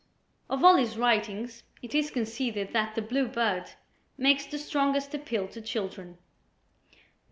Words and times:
Of 0.49 0.63
all 0.63 0.77
his 0.77 0.97
writings, 0.97 1.61
it 1.83 1.93
is 1.93 2.09
conceded 2.09 2.73
that 2.73 2.95
"The 2.95 3.03
Blue 3.03 3.27
Bird" 3.27 3.73
makes 4.17 4.47
the 4.47 4.57
strongest 4.57 5.13
appeal 5.13 5.47
to 5.49 5.61
children. 5.61 6.17